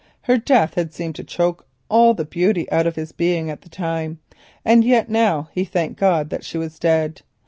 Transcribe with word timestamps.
Her 0.23 0.39
death 0.39 0.73
had 0.73 0.91
seemed 0.95 1.13
to 1.17 1.23
choke 1.23 1.67
all 1.87 2.15
the 2.15 2.25
beauty 2.25 2.67
out 2.71 2.87
of 2.87 2.95
his 2.95 3.11
being 3.11 3.51
at 3.51 3.61
the 3.61 3.69
time, 3.69 4.17
and 4.65 4.83
yet 4.83 5.09
now 5.11 5.49
he 5.51 5.63
thanked 5.63 5.99
heaven 5.99 6.29
that 6.29 6.43
she 6.43 6.57
was 6.57 6.79
dead. 6.79 7.21